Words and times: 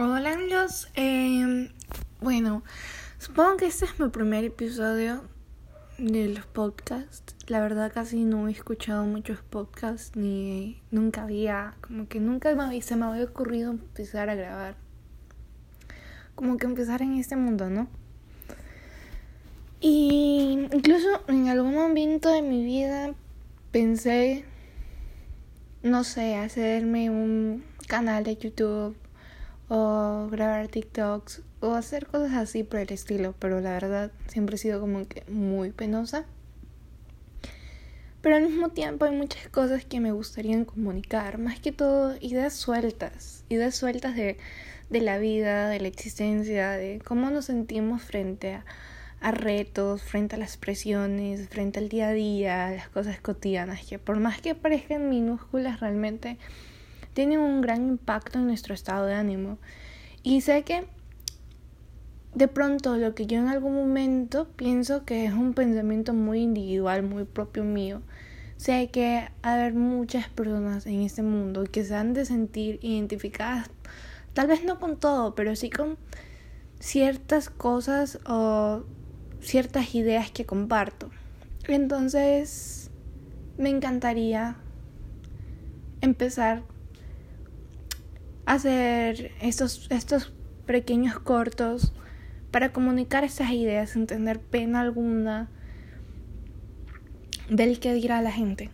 Hola 0.00 0.34
amigos, 0.34 0.88
eh, 0.94 1.72
bueno, 2.20 2.62
supongo 3.18 3.56
que 3.56 3.66
este 3.66 3.84
es 3.84 3.98
mi 3.98 4.08
primer 4.10 4.44
episodio 4.44 5.24
de 5.98 6.28
los 6.28 6.46
podcasts. 6.46 7.34
La 7.48 7.58
verdad 7.60 7.90
casi 7.92 8.22
no 8.22 8.46
he 8.46 8.52
escuchado 8.52 9.04
muchos 9.06 9.40
podcasts 9.40 10.14
ni 10.14 10.80
nunca 10.92 11.24
había, 11.24 11.74
como 11.80 12.06
que 12.06 12.20
nunca 12.20 12.54
me, 12.54 12.80
se 12.80 12.94
me 12.94 13.06
había 13.06 13.24
ocurrido 13.24 13.72
empezar 13.72 14.30
a 14.30 14.36
grabar. 14.36 14.76
Como 16.36 16.58
que 16.58 16.66
empezar 16.66 17.02
en 17.02 17.14
este 17.14 17.34
mundo, 17.34 17.68
¿no? 17.68 17.88
Y 19.80 20.68
incluso 20.72 21.08
en 21.26 21.48
algún 21.48 21.74
momento 21.74 22.30
de 22.30 22.42
mi 22.42 22.64
vida 22.64 23.14
pensé, 23.72 24.44
no 25.82 26.04
sé, 26.04 26.36
hacerme 26.36 27.10
un 27.10 27.64
canal 27.88 28.22
de 28.22 28.36
YouTube 28.36 28.96
o 29.68 30.28
grabar 30.30 30.68
TikToks 30.68 31.42
o 31.60 31.74
hacer 31.74 32.06
cosas 32.06 32.32
así 32.34 32.62
por 32.62 32.80
el 32.80 32.92
estilo, 32.92 33.34
pero 33.38 33.60
la 33.60 33.72
verdad 33.72 34.10
siempre 34.26 34.56
he 34.56 34.58
sido 34.58 34.80
como 34.80 35.06
que 35.06 35.24
muy 35.28 35.70
penosa. 35.70 36.24
Pero 38.20 38.36
al 38.36 38.42
mismo 38.42 38.70
tiempo 38.70 39.04
hay 39.04 39.14
muchas 39.14 39.48
cosas 39.48 39.84
que 39.84 40.00
me 40.00 40.12
gustaría 40.12 40.64
comunicar, 40.64 41.38
más 41.38 41.60
que 41.60 41.70
todo 41.70 42.16
ideas 42.20 42.54
sueltas, 42.54 43.44
ideas 43.48 43.76
sueltas 43.76 44.16
de, 44.16 44.38
de 44.90 45.00
la 45.00 45.18
vida, 45.18 45.68
de 45.68 45.80
la 45.80 45.88
existencia, 45.88 46.72
de 46.72 47.00
cómo 47.04 47.30
nos 47.30 47.44
sentimos 47.44 48.02
frente 48.02 48.54
a, 48.54 48.64
a 49.20 49.30
retos, 49.30 50.02
frente 50.02 50.36
a 50.36 50.38
las 50.38 50.56
presiones, 50.56 51.48
frente 51.48 51.78
al 51.78 51.88
día 51.88 52.08
a 52.08 52.12
día, 52.12 52.70
las 52.70 52.88
cosas 52.88 53.20
cotidianas, 53.20 53.86
que 53.86 53.98
por 53.98 54.18
más 54.18 54.40
que 54.40 54.54
parezcan 54.54 55.08
minúsculas 55.08 55.80
realmente 55.80 56.38
tienen 57.18 57.40
un 57.40 57.62
gran 57.62 57.88
impacto 57.88 58.38
en 58.38 58.46
nuestro 58.46 58.74
estado 58.74 59.04
de 59.06 59.14
ánimo. 59.14 59.58
Y 60.22 60.40
sé 60.40 60.62
que 60.62 60.86
de 62.32 62.46
pronto 62.46 62.96
lo 62.96 63.16
que 63.16 63.26
yo 63.26 63.40
en 63.40 63.48
algún 63.48 63.74
momento 63.74 64.46
pienso 64.54 65.04
que 65.04 65.24
es 65.24 65.32
un 65.32 65.52
pensamiento 65.52 66.14
muy 66.14 66.42
individual, 66.42 67.02
muy 67.02 67.24
propio 67.24 67.64
mío, 67.64 68.02
sé 68.56 68.90
que 68.92 69.30
haber 69.42 69.74
muchas 69.74 70.28
personas 70.28 70.86
en 70.86 71.02
este 71.02 71.24
mundo 71.24 71.64
que 71.64 71.82
se 71.82 71.96
han 71.96 72.14
de 72.14 72.24
sentir 72.24 72.78
identificadas, 72.82 73.68
tal 74.32 74.46
vez 74.46 74.62
no 74.62 74.78
con 74.78 74.96
todo, 74.96 75.34
pero 75.34 75.56
sí 75.56 75.70
con 75.70 75.98
ciertas 76.78 77.50
cosas 77.50 78.20
o 78.26 78.84
ciertas 79.40 79.92
ideas 79.96 80.30
que 80.30 80.46
comparto. 80.46 81.10
Entonces, 81.66 82.92
me 83.56 83.70
encantaría 83.70 84.54
empezar 86.00 86.62
hacer 88.48 89.32
estos, 89.42 89.86
estos 89.90 90.32
pequeños 90.66 91.18
cortos 91.18 91.92
para 92.50 92.72
comunicar 92.72 93.22
esas 93.22 93.50
ideas 93.50 93.90
sin 93.90 94.06
tener 94.06 94.40
pena 94.40 94.80
alguna 94.80 95.50
del 97.50 97.78
que 97.78 97.92
dirá 97.92 98.22
la 98.22 98.32
gente. 98.32 98.70